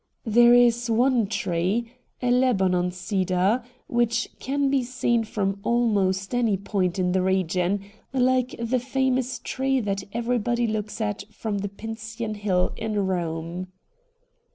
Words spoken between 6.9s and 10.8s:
in the region, like the famous tree that everybody